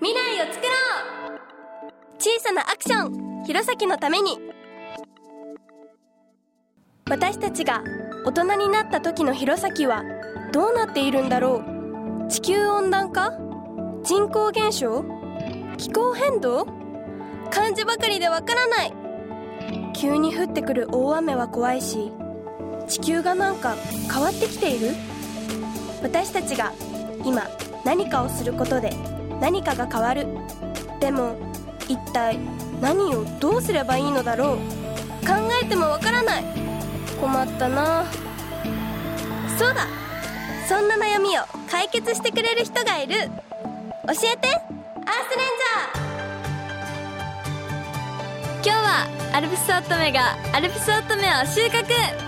[0.00, 0.72] 未来を作ろ
[1.36, 1.92] う!
[2.18, 3.44] 小さなアクション!
[3.44, 4.38] 弘前のために!
[7.08, 7.82] 私たちが
[8.24, 10.02] 大人になった時の弘前は
[10.52, 11.62] どうなっているんだろ
[12.26, 12.28] う?
[12.30, 13.32] 地球温暖化?
[14.02, 15.04] 人口減少?
[15.78, 16.66] 気候変動?
[17.50, 18.92] 漢字ばかりでわからない!
[19.94, 22.12] 急に降ってくる大雨は怖いし
[22.86, 23.74] 地球がなんか
[24.12, 24.90] 変わってきている?
[26.02, 26.72] 私たちが
[27.24, 27.42] 今
[27.84, 28.90] 何かをすることで
[29.40, 30.26] 何かが変わる。
[31.00, 31.36] でも
[31.88, 32.38] 一体
[32.80, 34.56] 何をどうすればいいのだろう。
[35.26, 36.44] 考えてもわからない。
[37.20, 38.04] 困ったな。
[39.58, 39.86] そうだ。
[40.68, 43.14] そんな悩みを解決してくれる人がいる。
[43.14, 44.48] 教えて。
[45.06, 48.64] アースレンジャー。
[48.64, 52.25] 今日はアルプスオートメがアルプスオートメを収穫。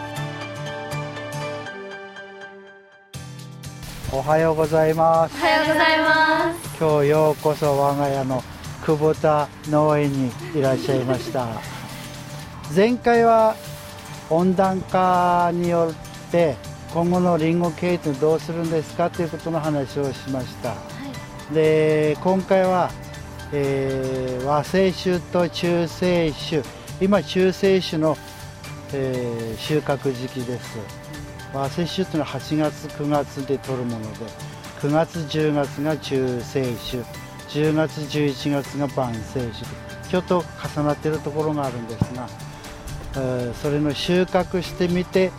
[4.10, 5.36] おはようございます。
[5.36, 6.78] おはようございます。
[6.80, 8.42] 今日ようこそ我が家の
[8.82, 11.46] 久保田農園にいらっしゃいました。
[12.74, 13.54] 前回は
[14.30, 16.56] 温暖化によって
[16.94, 20.74] 今後のリンゴ経営どうするんですかということの話をしました、
[21.52, 22.90] で今回は、
[23.52, 26.62] えー和製種と中性種
[26.98, 28.16] 今中性種の、
[28.94, 30.78] えー収穫時期です
[31.52, 34.26] 和製種というのは8月9月で取るもので
[34.80, 37.02] 9月10月が中性種
[37.48, 39.52] 10月11月が晩成種
[40.08, 40.44] ちょっと
[40.76, 42.28] 重なっているところがあるんですが、
[43.14, 45.32] えーそれの収穫してみて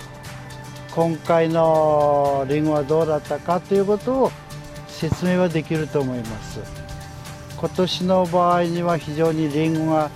[0.92, 4.32] 今回のリンゴはどうだったかということを
[4.88, 6.60] 説明はできると思います。
[7.58, 10.10] 今年の場合には非常にリンゴが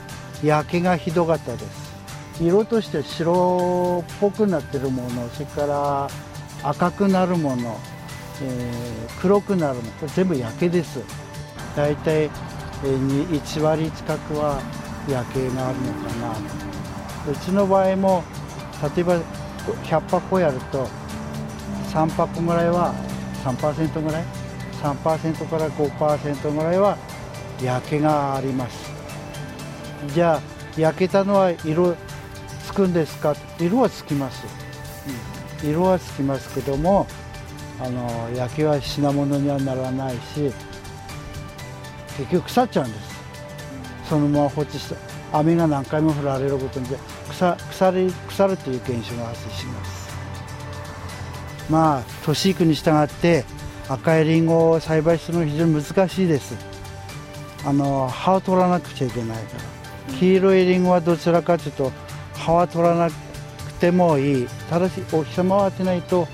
[0.44, 1.83] 焼けがひどかったです。
[2.46, 6.08] 色として白っぽくなってるものそれから
[6.64, 7.80] 赤くなるもの、
[8.42, 11.00] えー黒くなるものこれ全部焼けです。
[11.78, 12.30] 大体、
[12.82, 14.62] 1割近くは
[15.10, 17.32] 焼けがあるのかな。
[17.32, 18.24] うちの場合も
[18.96, 19.18] 例えば
[19.86, 20.90] 100箱やると
[21.94, 22.94] 3箱ぐらいは
[23.46, 24.24] 3%ぐらい
[24.82, 26.98] ？3%から5%ぐらいは
[27.62, 28.92] 焼けがあります。
[30.14, 30.42] じゃあ
[30.78, 31.96] 焼けたのは色
[32.64, 33.36] つくんですか？
[33.60, 34.46] 色はつきます、
[35.64, 35.70] うん。
[35.70, 37.06] 色はつきますけども
[37.80, 40.52] あの焼けは品物にはならないし
[42.18, 43.14] 結局腐っちゃうんです。
[44.10, 44.96] そのまま放置した
[45.38, 50.14] 雨が何回も降られることによって腐腐り腐るという現象が発生します。
[51.70, 53.46] まあ年いくに従って
[53.90, 56.56] 赤いリンゴを栽培するのは非常に難しいです。
[57.66, 60.14] あの葉を取らなくちゃいけないから。
[60.20, 61.92] 黄色いリンゴはどちらかというと
[62.44, 63.14] 葉は取らなく
[63.80, 66.28] てもいいただしお日様を当てないと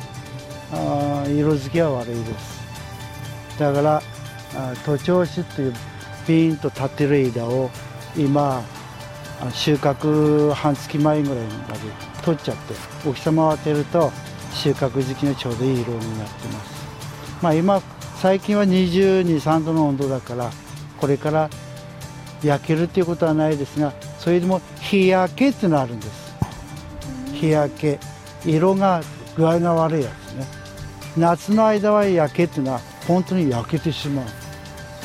[0.71, 2.59] あ色づきは悪いです
[3.59, 4.01] だから
[4.85, 5.73] 徒長枝という
[6.25, 7.69] ピーンと立ってる枝を
[8.17, 8.63] 今
[9.53, 11.79] 収穫半月前ぐらいまで
[12.23, 12.73] 取っちゃって
[13.07, 14.11] お日様を当てると
[14.53, 16.89] 収穫時期にちょうどいい色になってます
[17.41, 17.81] まあ今
[18.17, 20.51] 最近は22、3度の温度だから
[20.97, 21.49] これから
[22.43, 26.35] 焼けるっていうことはないですがそれでも日焼けっていうのがあるんです。
[27.33, 27.99] 日焼け。
[28.45, 29.01] 色が
[29.35, 30.45] 具合が悪いやつね。
[31.17, 34.25] 夏の間は焼けっていうのは本当に焼けてしまう。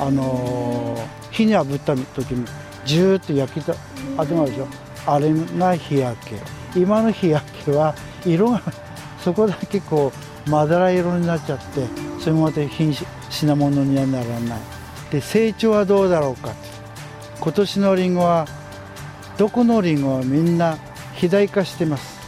[0.00, 2.46] あのー火に炙った時に
[2.84, 3.74] ジューッと焼けた
[4.16, 4.68] 跡があるでしょ。
[5.06, 6.36] あれが日焼け。
[6.76, 7.94] 今の日焼けは
[8.24, 8.62] 色が
[9.22, 10.12] そこだけこ
[10.46, 11.86] うまだら色になっちゃって
[12.20, 12.94] それもまた品
[13.30, 14.58] 品物にはならない。
[15.10, 16.52] で成長はどうだろうか
[17.40, 18.46] 今年のリンゴは
[19.36, 20.76] どこのリンゴはみんな
[21.14, 22.20] 肥大化してます。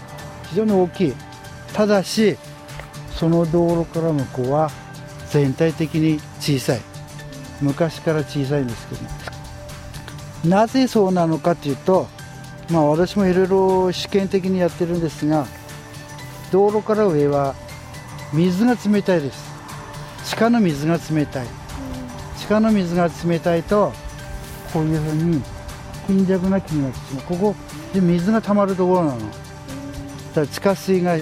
[0.51, 1.15] 非常に大きい。
[1.73, 2.37] ただし
[3.11, 4.71] その道路から向こうは
[5.31, 6.81] 全体的に小さい。
[7.61, 10.49] 昔から小さいんですけど。
[10.49, 12.07] なぜそうなのかというと
[12.71, 15.47] まあ私もいろいろ試験的にやってるんですが
[16.53, 17.55] 道路から上は
[18.33, 19.47] 水が冷たいです。
[20.25, 21.47] 地下の水が冷たい。
[22.37, 23.93] 地下の水が冷たいと
[24.73, 25.43] こういうふうに
[26.07, 27.55] 貧弱な木になってしまうここ
[27.93, 31.17] で水が溜まるところなのだから地下水が、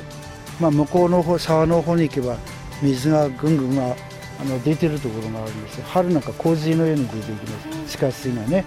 [0.60, 2.36] まあ、向こうの方沢の方に行けば
[2.82, 3.96] 水がぐんぐんが
[4.40, 8.64] あの出てるところがあるんですよ春なんか洪水のように出ていきます地下水がね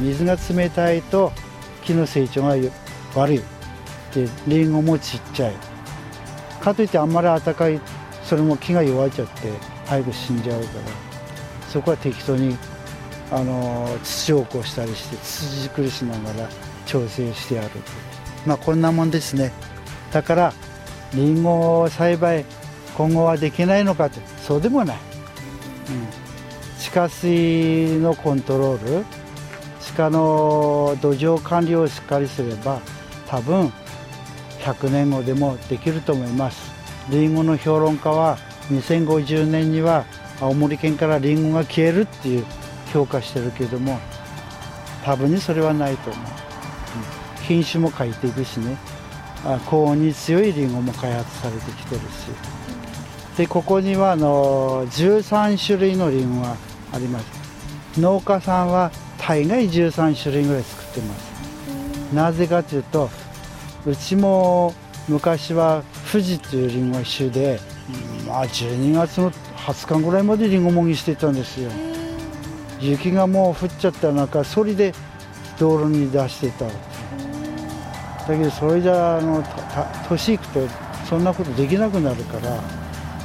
[0.00, 1.32] 水が冷たいと
[1.84, 2.56] 木の成長が
[3.14, 3.38] 悪い
[4.14, 5.54] でリンゴもちっちゃい
[6.60, 7.80] かといってあんまり暖かい
[8.22, 9.52] それも木が弱っちゃって
[9.86, 10.70] 早く死んじゃうから
[11.68, 12.56] そこは適当に
[13.30, 16.48] あの土を起こしたりして土作りしながら
[16.86, 17.70] 調整してやる
[18.46, 19.52] まあこんなもんですね。
[20.12, 20.52] だから
[21.14, 22.44] リンゴ栽培
[22.96, 29.04] 今後はできないのかってそうでもない、うん、地下水のコントロール
[29.80, 32.80] 地下の土壌管理をしっかりすれば
[33.26, 33.72] 多分
[34.60, 36.72] 100年後でもできると思います。
[37.10, 38.38] リンゴの評論家は
[38.70, 40.06] 2050年には
[40.40, 42.46] 青森県からリンゴが消えるっていう
[42.94, 43.98] 評価してるけども
[45.04, 46.24] 多分にそれはないと思う、
[47.42, 48.78] 品種も変えていくしね。
[49.66, 52.04] 高温に強いリンゴも開発されてきてるし。
[53.36, 56.56] でここにはあの13種類のリンゴが
[56.92, 58.00] あります。
[58.00, 62.14] 農家さんは大概13種類ぐらい作ってます。
[62.14, 63.10] なぜかというと
[63.84, 64.72] うちも
[65.08, 67.60] 昔は富士というリンゴ種で、
[68.26, 71.70] まあ、12月の20日ぐらいまでリンゴもぎしてたんですよ
[72.90, 74.92] 雪がもう降っちゃった中それで
[75.58, 76.66] 道路に出してた。
[76.66, 76.72] だ
[78.28, 79.44] けどそれじゃあの
[80.08, 80.66] 年いくと
[81.08, 82.62] そんなことできなくなるから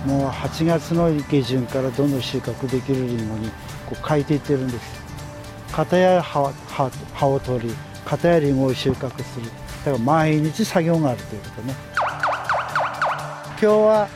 [0.06, 3.50] もう8月の下旬からどんどん収穫できるリンゴに
[3.86, 5.00] こう変えていってるんです。
[5.72, 6.52] 片や葉
[7.14, 7.76] 葉を取り
[8.06, 9.46] 片やリンゴを収穫する。
[9.86, 11.76] だから毎日作業があるということね。
[13.52, 14.08] 今日は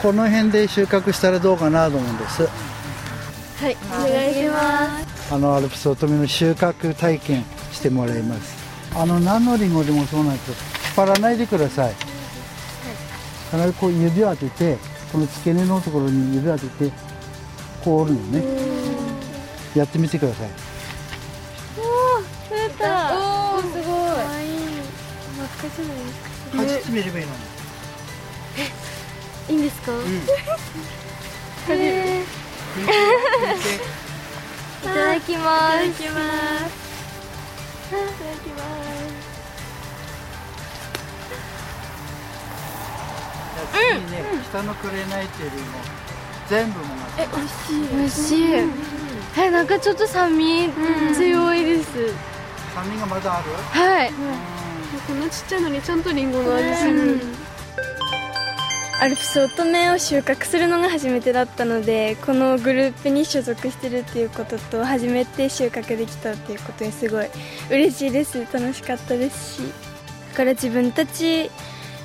[0.00, 2.67] この辺で収穫したらどうかなと思うんです。
[3.60, 5.34] はいお願いします。
[5.34, 8.56] あのアルプス乙女の収穫体験してもらいます。
[8.94, 11.94] あの何のリンゴでもそうなんです引っ張らないでください、はい、
[13.50, 14.78] 必ずこう指を当てて
[15.12, 16.92] この付け根のところに指を当てて
[17.84, 18.42] こう折るのね。
[19.74, 20.50] やってみてください。
[21.78, 21.82] お
[22.20, 23.12] お取れた。
[23.12, 23.82] おおすごい。
[23.82, 24.58] かわいい
[25.36, 26.56] 懐かしい。
[26.56, 27.38] のかじってみればいいのに。
[29.48, 30.02] いいんですか、うん、
[31.70, 32.07] え ー
[32.82, 32.86] い
[34.84, 35.86] ただきます。
[35.86, 36.78] いただきます。
[37.86, 38.02] いただ
[38.36, 39.28] きます。
[43.72, 45.66] 次ね、うん、北の紅っていうよりも
[46.48, 46.84] 全部も
[47.18, 48.70] え、美味しい美味しい、うん、
[49.36, 50.70] え、なんかちょっと酸味
[51.14, 52.14] 強いです、
[52.74, 53.50] 酸味がまだある？
[53.78, 54.12] はい、
[55.06, 55.20] こん。
[55.20, 57.20] なちっちゃいのにちゃんとリンゴの味する、
[59.00, 67.26] アルプス乙女を収穫するのが初めてだったのでこのグループに所属してるっていうことと初めて収穫できたっていうことにすごい
[67.70, 68.40] 嬉しいです。
[68.52, 69.72] 楽しかったですし
[70.32, 71.48] だから自分たち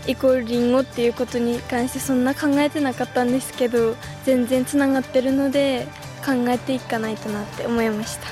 [0.06, 5.88] イコールリンゴっていうことに関してそんな考えてなかったんですけど全然つながってるので
[6.24, 8.28] 考えていかないとなって思いました。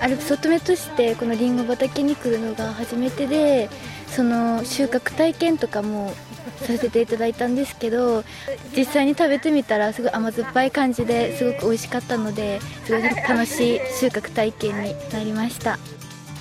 [0.00, 3.68] アルプス乙女としてこのリンゴ畑に来るのが初めてで
[4.10, 6.12] その収穫体験とかも
[6.60, 8.24] させていただいたんですけど
[8.76, 15.78] 実際に食べてみたらすごい甘酸っぱい感じですごく美味しかったのですごい楽しい収穫体験になりました。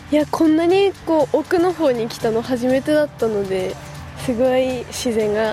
[0.09, 3.75] いやこんなにこう奥の方に来たの初めてだったので
[4.19, 5.51] すごい自然が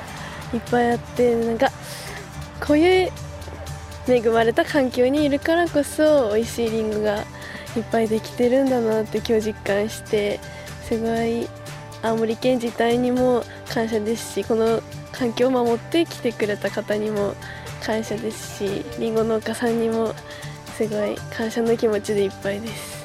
[0.53, 1.73] いっぱいあってなんか
[2.65, 3.13] こういう
[4.07, 7.25] 恵まれた環境にいるからこそ美味しいりんごが
[7.77, 10.39] いっぱいできてるんだなって今日実感して
[10.89, 11.49] すごい
[12.05, 13.43] 青森県自体にも
[13.73, 17.35] 感謝ですしこの環境を守ってきてくれた方にも
[17.83, 20.15] 感謝ですしりんご農家さんにも
[20.77, 23.05] すごい感謝の気持ちでいっぱいです。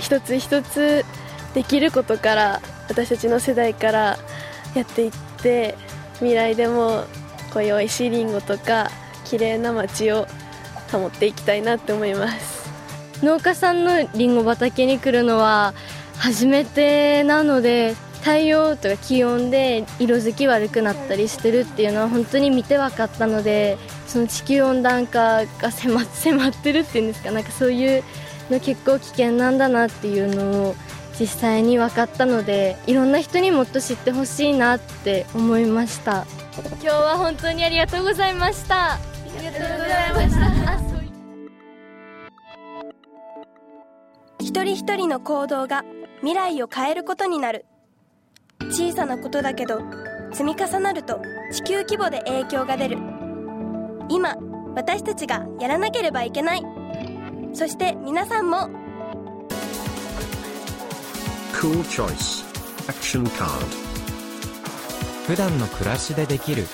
[0.00, 1.04] 一つ一つ
[1.54, 4.18] できることから私たちの世代から
[4.74, 5.12] やっていっ
[5.42, 5.76] て
[6.14, 7.04] 未来でも
[7.52, 8.90] こういう美味しいりんごとか
[9.24, 10.26] 綺麗な街を
[10.90, 12.66] 保っていきたいなって思います。
[13.22, 15.74] 農家さんのりんご畑に来るのは
[16.18, 17.94] 初めてなので
[18.26, 23.78] 太陽とか気温で色づき悪くなったりしてるっていうのは本当に見て分かったので
[24.08, 28.02] その地球温暖化が迫迫ってるっていうんですかなんかそういう
[28.50, 30.74] の結構危険なんだなっていうのを
[31.20, 38.98] 実際に分かったのでいろんな人にもっと知ってほしいなって思いました今日は本当にありがとうございましたあ
[39.38, 40.96] りがとうございました
[44.40, 45.84] 一人一人の行動が
[46.22, 47.66] 未来を変えることになる
[48.76, 49.80] 小さなことだけど
[50.32, 52.98] 積み重なると地球規模で影響が出る。
[54.10, 54.36] 今
[54.74, 56.62] 私たちがやらなければいけない。
[57.54, 58.68] そして皆さんも。
[61.54, 62.44] Cool Choice.
[62.86, 63.48] Action Card.
[65.26, 66.64] 普段の暮らしでできる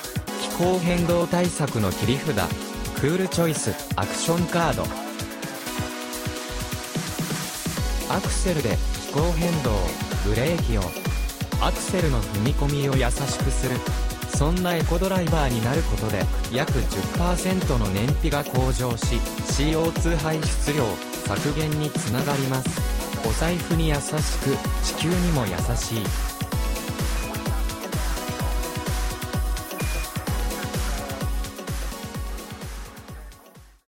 [0.41, 2.35] 気候変動対策の切り札。
[2.99, 4.83] クールチョイスアクションカード
[8.13, 9.71] アクセルで気候変動
[10.25, 10.81] ブレーキを
[11.65, 13.77] アクセルの踏み込みを優しくする。
[14.35, 20.83] そんなエコドライバーになることで約10%の燃費が向上し CO2 排出量
[21.25, 22.81] 削減につながります。
[23.25, 24.13] お財布に優しく
[24.83, 26.32] 地球にも優しい。